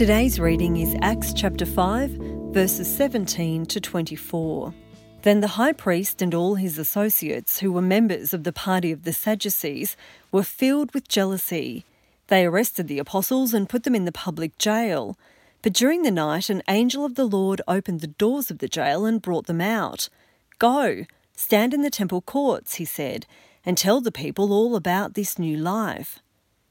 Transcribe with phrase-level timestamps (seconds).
[0.00, 2.10] Today's reading is Acts chapter 5,
[2.54, 4.72] verses 17 to 24.
[5.20, 9.02] Then the high priest and all his associates, who were members of the party of
[9.02, 9.98] the Sadducees,
[10.32, 11.84] were filled with jealousy.
[12.28, 15.18] They arrested the apostles and put them in the public jail.
[15.60, 19.04] But during the night, an angel of the Lord opened the doors of the jail
[19.04, 20.08] and brought them out.
[20.58, 21.04] Go,
[21.36, 23.26] stand in the temple courts, he said,
[23.66, 26.22] and tell the people all about this new life.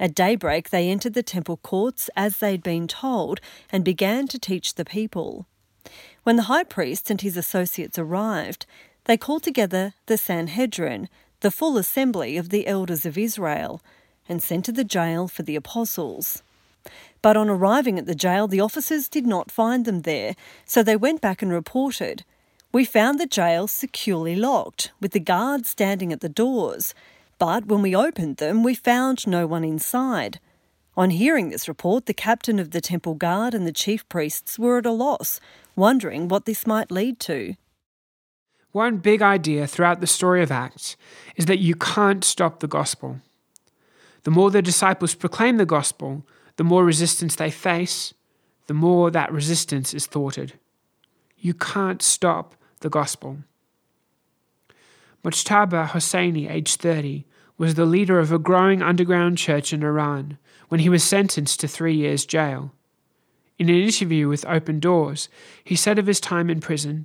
[0.00, 3.38] At daybreak, they entered the temple courts as they'd been told
[3.70, 5.46] and began to teach the people.
[6.22, 8.64] When the high priest and his associates arrived,
[9.04, 13.82] they called together the Sanhedrin, the full assembly of the elders of Israel,
[14.26, 16.42] and sent to the jail for the apostles.
[17.20, 20.96] But on arriving at the jail, the officers did not find them there, so they
[20.96, 22.24] went back and reported.
[22.72, 26.94] We found the jail securely locked, with the guards standing at the doors.
[27.40, 30.40] But when we opened them, we found no one inside.
[30.94, 34.76] On hearing this report, the captain of the temple guard and the chief priests were
[34.76, 35.40] at a loss,
[35.74, 37.54] wondering what this might lead to.
[38.72, 40.98] One big idea throughout the story of Acts
[41.34, 43.22] is that you can't stop the gospel.
[44.24, 46.26] The more the disciples proclaim the gospel,
[46.56, 48.12] the more resistance they face,
[48.66, 50.52] the more that resistance is thwarted.
[51.38, 53.38] You can't stop the gospel.
[55.24, 57.24] Mojtaba Hosseini, aged 30,
[57.60, 61.68] was the leader of a growing underground church in Iran when he was sentenced to
[61.68, 62.72] three years' jail.
[63.58, 65.28] In an interview with Open Doors,
[65.62, 67.04] he said of his time in prison,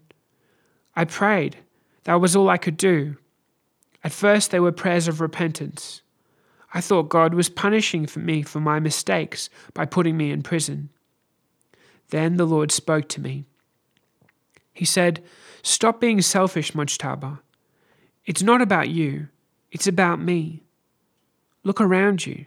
[0.96, 1.58] I prayed.
[2.06, 3.18] That was all I could do.
[4.02, 6.02] At first, they were prayers of repentance.
[6.74, 10.90] I thought God was punishing me for my mistakes by putting me in prison.
[12.12, 13.44] Then the Lord spoke to me.
[14.72, 15.22] He said,
[15.64, 17.40] Stop being selfish, Mojtaba.
[18.26, 19.28] It's not about you.
[19.76, 20.64] It's about me.
[21.66, 22.46] Look around you.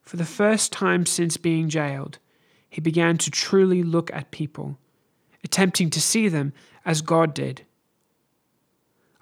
[0.00, 2.20] For the first time since being jailed,
[2.70, 4.78] he began to truly look at people,
[5.42, 6.52] attempting to see them
[6.84, 7.62] as God did.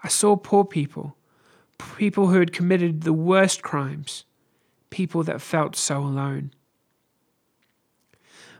[0.05, 1.17] I saw poor people,
[1.97, 4.27] people who had committed the worst crimes,
[4.91, 6.53] people that felt so alone.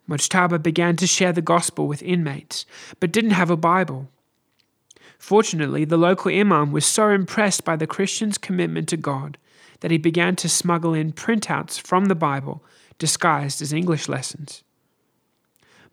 [0.09, 2.65] Mojtaba began to share the gospel with inmates,
[2.99, 4.09] but didn't have a Bible.
[5.19, 9.39] Fortunately, the local imam was so impressed by the Christian's commitment to God
[9.81, 12.65] that he began to smuggle in printouts from the Bible
[12.99, 14.63] disguised as English lessons.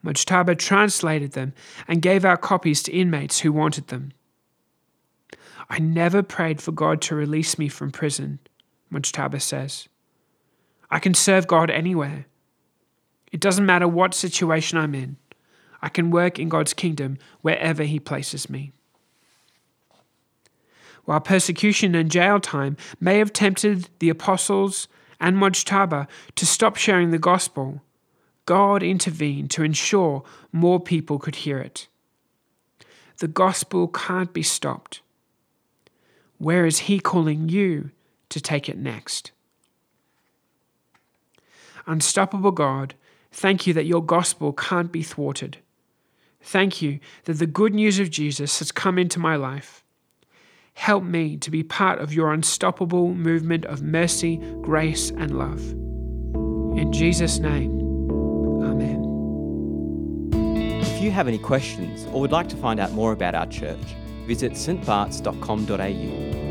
[0.03, 1.53] Mojtaba translated them
[1.87, 4.11] and gave out copies to inmates who wanted them.
[5.69, 8.39] I never prayed for God to release me from prison,
[8.91, 9.87] Mojtaba says.
[10.91, 12.25] I can serve God anywhere.
[13.31, 15.17] It doesn't matter what situation I'm in.
[15.81, 18.71] I can work in God's kingdom wherever He places me.
[21.05, 24.87] While persecution and jail time may have tempted the apostles
[25.19, 27.81] and Mojtaba to stop sharing the gospel,
[28.45, 31.87] God intervened to ensure more people could hear it.
[33.17, 35.01] The gospel can't be stopped.
[36.37, 37.91] Where is He calling you
[38.29, 39.31] to take it next?
[41.85, 42.95] Unstoppable God,
[43.31, 45.57] thank you that your gospel can't be thwarted.
[46.41, 49.82] Thank you that the good news of Jesus has come into my life
[50.73, 55.61] Help me to be part of your unstoppable movement of mercy, grace, and love.
[56.77, 57.71] In Jesus' name,
[58.63, 59.03] Amen.
[60.81, 63.95] If you have any questions or would like to find out more about our church,
[64.25, 66.42] visit stbarts.com.au